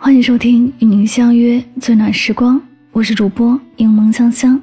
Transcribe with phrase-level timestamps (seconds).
[0.00, 2.58] 欢迎收听与您相约最暖时光，
[2.92, 4.58] 我是主播柠檬香香，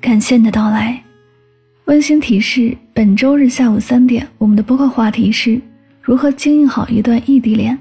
[0.00, 1.02] 感谢你的到来。
[1.86, 5.60] 温馨提示：本周日下午三点，我们的播客话题是
[6.00, 7.76] 如何经营好一段异地恋。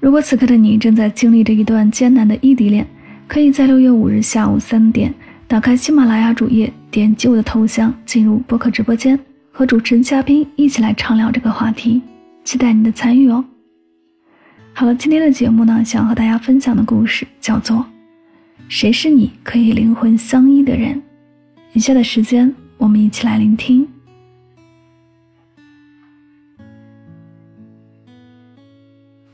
[0.00, 2.86] 如果此刻的你正在经历着一段艰难的异地恋，
[3.28, 5.12] 可以在六月五日下午三点
[5.46, 9.16] 打开喜马拉雅主页，点击我的头像进入播客直播间，
[9.52, 12.00] 和主持人嘉宾一起来畅聊这个话题，
[12.44, 13.44] 期待你的参与哦。
[14.76, 17.76] 好了，今天的节目呢，想和大家分享的故事叫做
[18.68, 20.96] 《谁是你可以灵魂相依的人》。
[21.74, 23.86] 以下的时间，我们一起来聆听。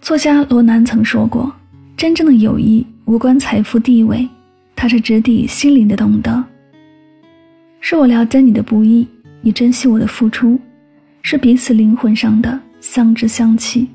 [0.03, 1.51] 作家罗南曾说过
[1.97, 4.29] ：“真正的友谊无关财富地位，
[4.77, 6.45] 它是直抵心灵的懂得。
[7.81, 9.09] 是我了解你的不易，
[9.41, 10.61] 你珍惜我的付出，
[11.23, 13.89] 是彼此灵魂上的相知相契。”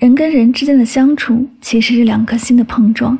[0.00, 3.16] 人跟人之间的相处，其实是两颗心的碰撞。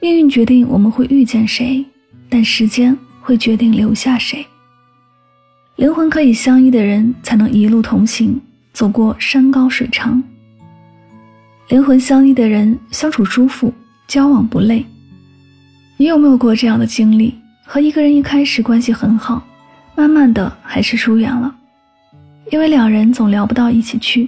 [0.00, 1.84] 命运决定我们会遇见谁，
[2.30, 4.44] 但时间会决定留下谁。
[5.76, 8.40] 灵魂可以相依的人，才能一路同行，
[8.72, 10.22] 走过山高水长。
[11.68, 13.70] 灵魂相依的人，相处舒服，
[14.06, 14.82] 交往不累。
[15.98, 17.34] 你有没有过这样的经历？
[17.66, 19.46] 和一个人一开始关系很好，
[19.94, 21.54] 慢慢的还是疏远了，
[22.50, 24.26] 因为两人总聊不到一起去。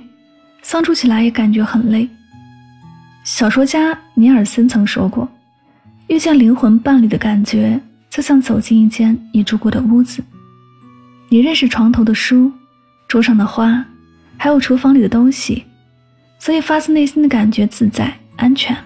[0.63, 2.09] 相处起来也感觉很累。
[3.25, 5.29] 小说家尼尔森曾说过
[6.09, 10.23] ：“遇见灵魂伴侣的感觉，就像走进一间你住过的屋子。
[11.29, 12.51] 你认识床头的书、
[13.07, 13.85] 桌上的花，
[14.37, 15.65] 还有厨房里的东西，
[16.39, 18.77] 所以发自内心的感觉自在、安全。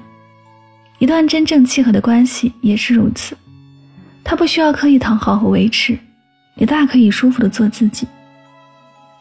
[0.99, 3.37] 一段真正契合的关系也是如此，
[4.23, 5.99] 他不需要刻意讨好和维持，
[6.57, 8.07] 也大可以舒服的做自己。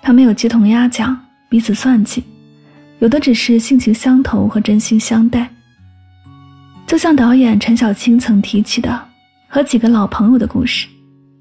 [0.01, 1.17] 他没有鸡同鸭讲，
[1.49, 2.23] 彼此算计。”
[3.03, 5.45] 有的只是性情相投和真心相待，
[6.87, 8.97] 就像导演陈小青曾提起的
[9.49, 10.87] 和几个老朋友的故事。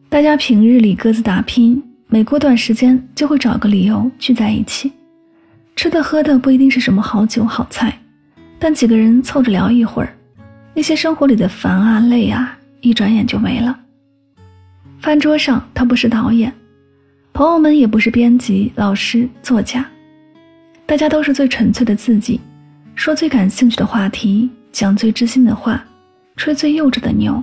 [0.09, 4.91] 大家平日里各自打拼，每过段时间就会找个理由聚在一起，
[5.76, 7.97] 吃的喝的不一定是什么好酒好菜，
[8.59, 10.12] 但几个人凑着聊一会儿，
[10.75, 13.78] 那些生活里的烦啊累啊，一转眼就没了。
[14.98, 16.53] 饭桌上，他不是导演，
[17.32, 19.86] 朋友们也不是编辑、老师、作家。
[20.92, 22.38] 大家都是最纯粹的自己，
[22.94, 25.82] 说最感兴趣的话题，讲最知心的话，
[26.36, 27.42] 吹最幼稚的牛，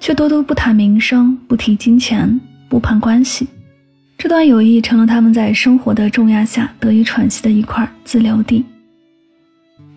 [0.00, 2.38] 却多多不谈名声，不提金钱，
[2.68, 3.48] 不攀关系。
[4.18, 8.62] 这段友谊成了他们在生活的重压下得以喘息的一块自留地。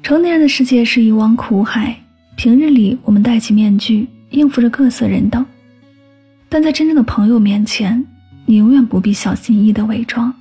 [0.01, 1.93] 成年人的世界是一汪苦海，
[2.37, 5.45] 平日里我们戴起面具应付着各色人等，
[6.47, 8.01] 但在真正的朋友面前，
[8.45, 10.33] 你永远不必小心翼翼的伪装。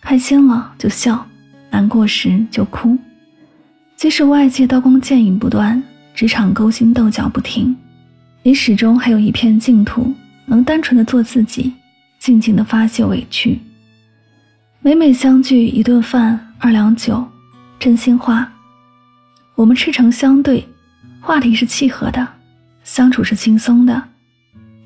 [0.00, 1.26] 开心了就笑，
[1.70, 2.96] 难过时就哭。
[3.96, 5.80] 即使外界刀光剑影不断，
[6.14, 7.76] 职场勾心斗角不停，
[8.42, 10.12] 你始终还有一片净土，
[10.46, 11.72] 能单纯的做自己，
[12.18, 13.60] 静静的发泄委屈。
[14.80, 17.22] 每每相聚一顿饭，二两酒，
[17.78, 18.50] 真心话。
[19.54, 20.66] 我们赤诚相对，
[21.20, 22.26] 话题是契合的，
[22.82, 24.02] 相处是轻松的，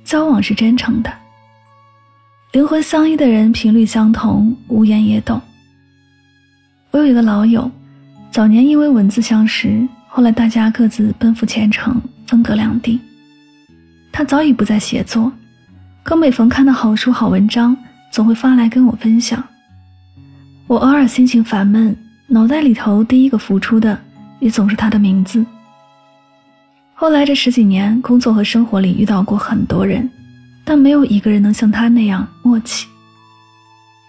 [0.03, 1.24] 交往是真诚的。
[2.55, 5.43] 灵魂相依的人，频率相同，无言也懂。
[6.93, 7.69] 我有一个老友，
[8.31, 13.01] 早年因为文字相识，后来大家各自奔赴前程，分隔两地。
[14.13, 15.33] 他早已不再写作，
[16.05, 17.77] 可每逢看到好书、好文章，
[18.13, 19.43] 总会发来跟我分享。
[20.69, 21.97] 我偶尔心情烦闷，
[22.29, 24.01] 脑袋里头第一个浮出的，
[24.39, 25.45] 也总是他的名字。
[26.95, 30.09] 后来这十几年，工作和生活里遇到过很多人。
[30.65, 32.87] 但没有一个人能像他那样默契。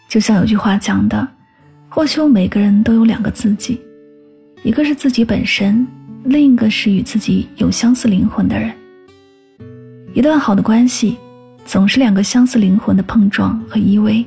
[0.08, 1.28] 就像有句话讲的，
[1.90, 3.82] 或许每个人都有两个自己，
[4.64, 5.86] 一个是自己本身，
[6.24, 8.72] 另一个是与自己有相似灵魂的人。
[10.14, 11.18] 一段好的关系，
[11.66, 14.24] 总是两个相似灵魂的碰撞和依偎。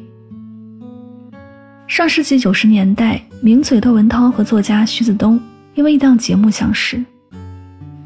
[1.87, 5.41] 上世纪九十年代，名嘴窦文涛和作家徐子东
[5.75, 7.02] 因为一档节目相识。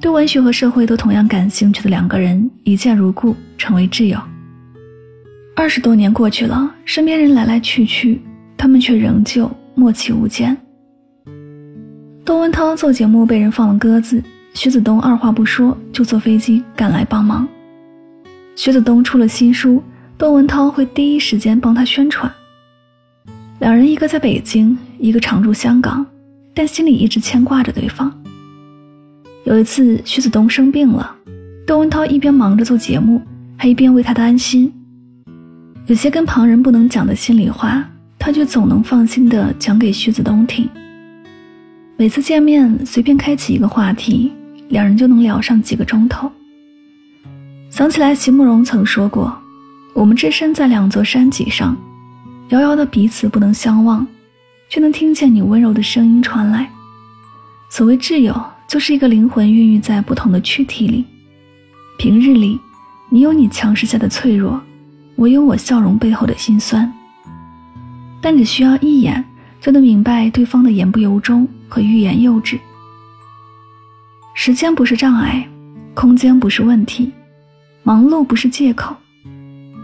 [0.03, 4.19] 对文学和社会都同样感兴趣的两个人一见如故，成为挚友。
[5.55, 8.21] 二十多年过去了，身边人来来去去，
[8.57, 10.57] 他们却仍旧默契无间。
[12.25, 14.21] 窦文涛做节目被人放了鸽子，
[14.55, 17.47] 徐子东二话不说就坐飞机赶来帮忙。
[18.57, 19.81] 徐子东出了新书，
[20.19, 22.29] 窦文涛会第一时间帮他宣传。
[23.61, 26.05] 两人一个在北京，一个常驻香港，
[26.53, 28.13] 但心里一直牵挂着对方。
[29.45, 31.17] 有一次，徐子东生病了，
[31.67, 33.21] 窦文涛一边忙着做节目，
[33.57, 34.73] 还一边为他担心。
[35.87, 37.85] 有些跟旁人不能讲的心里话，
[38.21, 40.69] 他却总能放心的讲给徐子东听。
[41.97, 44.33] 每次见面随便开启一个话题，
[44.69, 46.31] 两人就能聊上几个钟头。
[47.69, 49.37] 想起来席慕容曾说过
[49.93, 51.77] ：“我们置身在两座山脊上，
[52.51, 54.07] 遥遥的彼此不能相望，
[54.69, 56.71] 却能听见你温柔的声音传来。
[57.69, 58.41] 所谓挚友，
[58.73, 61.05] 就是一个灵魂孕育在不同的躯体里。
[61.99, 62.59] 平日里，
[63.11, 64.59] 你有你强势下的脆弱，
[65.15, 66.91] 我有我笑容背后的辛酸。
[68.23, 69.23] 但只需要一眼。”
[69.61, 72.59] 就能明白对方的言不由衷和欲言又止。
[74.35, 75.49] 时间不是障碍，
[75.95, 77.13] 空间不是问题，
[77.85, 78.97] 忙碌不是借口。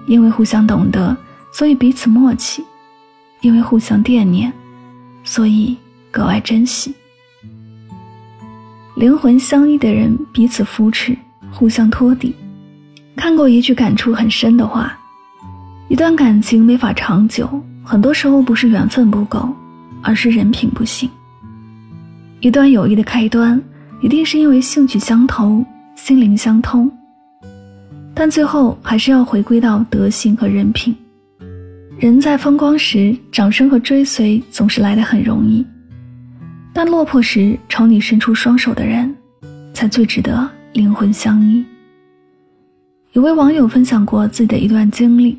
[0.08, 1.16] 因为互相懂得，
[1.52, 2.60] 所以彼此默契；
[3.40, 4.52] 因为互相惦念，
[5.22, 5.76] 所以
[6.10, 6.92] 格外珍惜。
[8.98, 11.16] 灵魂相依的人彼此扶持，
[11.52, 12.34] 互相托底。
[13.14, 14.98] 看过一句感触很深的话：
[15.88, 17.48] 一段感情没法长久，
[17.84, 19.48] 很多时候不是缘分不够。
[20.00, 21.10] 而是人品不行。
[22.40, 23.60] 一段友谊的开端，
[24.00, 25.64] 一定是因为兴趣相投、
[25.96, 26.88] 心灵相通，
[28.14, 30.94] 但最后还是要回归到德行和人品。
[31.98, 35.66] 人在风光时，掌声和追随总是来得很容易，
[36.72, 39.14] 但落魄时朝你伸出双手的人，
[39.72, 41.64] 才最值得灵魂相依。
[43.12, 45.38] 有位网友分享过自己的一段经历：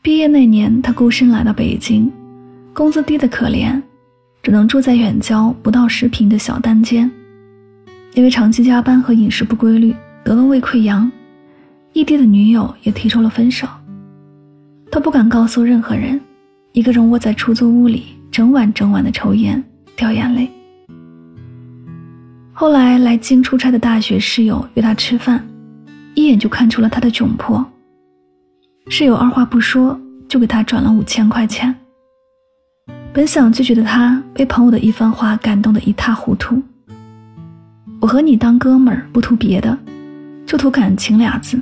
[0.00, 2.10] 毕业那年，他孤身来到北京。
[2.72, 3.80] 工资低的可怜，
[4.42, 7.10] 只能住在远郊不到十平的小单间。
[8.14, 9.94] 因为长期加班和饮食不规律，
[10.24, 11.10] 得了胃溃疡。
[11.92, 13.68] 异地的女友也提出了分手。
[14.90, 16.20] 他不敢告诉任何人，
[16.72, 19.62] 一个人窝在出租屋里，整晚整晚的抽烟，
[19.96, 20.50] 掉眼泪。
[22.52, 25.44] 后来来京出差的大学室友约他吃饭，
[26.14, 27.64] 一眼就看出了他的窘迫。
[28.88, 29.98] 室友二话不说
[30.28, 31.74] 就给他转了五千块钱。
[33.12, 36.62] 本想拒绝的他，被朋友的一番话感动得一塌糊涂。
[38.00, 39.78] 我和你当哥们儿，不图别的，
[40.44, 41.60] 就图感情俩字。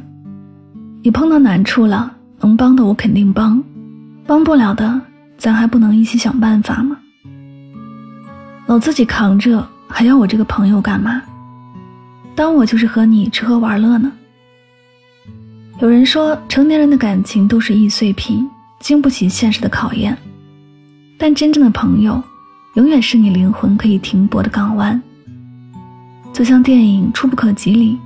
[1.03, 3.63] 你碰到难处了，能帮的我肯定帮，
[4.27, 5.01] 帮不了的，
[5.37, 6.97] 咱还不能一起想办法吗？
[8.67, 11.23] 老自己扛着，还要我这个朋友干嘛？
[12.35, 14.11] 当我就是和你吃喝玩乐呢？
[15.81, 18.49] 有人说，成年人的感情都是易碎品，
[18.81, 20.17] 经不起现实的考验。
[21.19, 22.23] 但真正的朋友，
[22.75, 25.01] 永远是你灵魂可以停泊的港湾。
[26.33, 27.99] 就像电影《触不可及》里，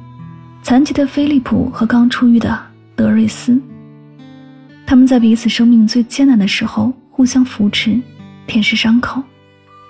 [0.63, 2.59] 残疾的菲利普和刚出狱的
[2.97, 3.61] 德瑞斯，
[4.85, 8.01] 他们在彼此生命最艰难的时候互相扶持，
[8.47, 9.23] 舔舐伤口，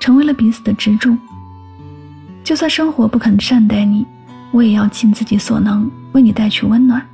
[0.06, 1.17] 成为了彼此的支柱。
[2.44, 4.06] 就算生活不肯善待你，
[4.53, 7.05] 我也要尽自己所能为你带去温暖。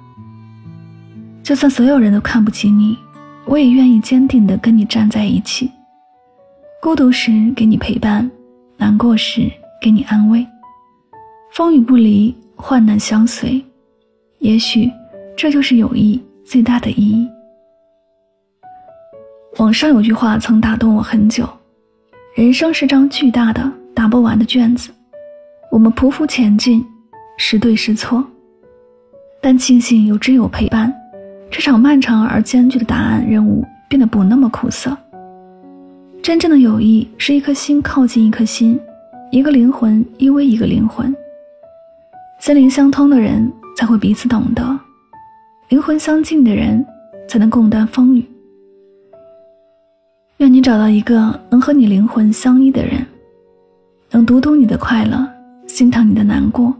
[1.42, 2.98] 就算所有人都看不起你，
[3.46, 5.70] 我也愿意坚定地跟你站在一起。
[6.82, 8.30] 孤独时给你陪伴，
[8.76, 9.50] 难过时
[9.80, 10.46] 给你安慰，
[11.54, 13.64] 风雨不离，患难相随，
[14.40, 14.92] 也许
[15.34, 17.26] 这就是友谊最大的意义。
[19.56, 21.48] 网上有句话曾打动我很久：
[22.34, 24.90] 人生是张巨大的打不完的卷子，
[25.70, 26.82] 我们匍匐前进，
[27.37, 28.25] 时对时错，
[29.43, 30.90] 但庆幸有挚友陪伴，
[31.50, 34.96] 这场漫长而艰巨的答案任务变得不那么苦涩。
[36.23, 38.81] 真正的友谊是一颗心靠近一颗心，
[39.31, 41.15] 一个灵魂依偎一个灵魂。
[42.41, 44.81] 心灵相通的人才会彼此懂得，
[45.69, 46.82] 灵魂相近的人
[47.29, 48.27] 才能共担风雨。
[50.43, 53.06] 愿你找到一个能和你灵魂相依的人，
[54.11, 55.25] 能读懂你的快乐，
[55.69, 56.75] 心疼你的难过，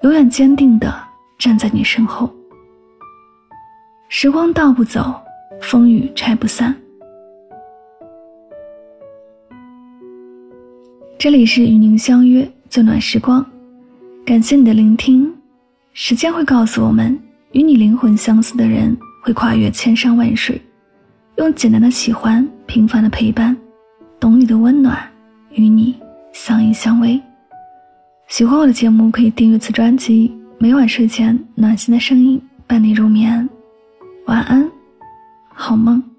[0.00, 0.90] 永远坚定的
[1.38, 2.34] 站在你身后。
[4.08, 5.14] 时光倒不走，
[5.60, 6.74] 风雨拆不散。
[11.18, 13.44] 这里是与您相约最暖时光，
[14.24, 15.30] 感谢你的聆听。
[15.92, 17.20] 时间会告诉我们，
[17.52, 20.58] 与你灵魂相似的人会跨越千山万水，
[21.40, 23.56] 用简单的喜欢、平凡的陪伴，
[24.20, 25.02] 懂你的温暖，
[25.52, 25.98] 与你
[26.34, 27.18] 相依相偎。
[28.28, 30.30] 喜欢我的节目，可以订阅此专辑。
[30.58, 33.48] 每晚睡前，暖心的声音伴你入眠。
[34.26, 34.70] 晚安，
[35.48, 36.09] 好梦。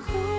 [0.00, 0.33] 呼？